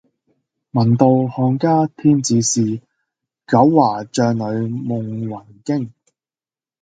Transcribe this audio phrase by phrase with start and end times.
[0.73, 2.81] 聞道漢家天子使，
[3.45, 5.91] 九華帳里夢魂驚。